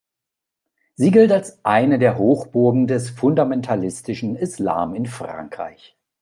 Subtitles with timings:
[0.95, 5.95] Sie gilt als eine der Hochburgen des fundamentalistischen Islam in Frankreich.